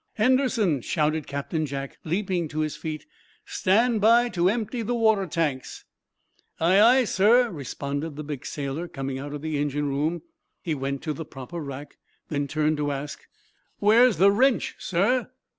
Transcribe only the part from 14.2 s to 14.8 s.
wrench,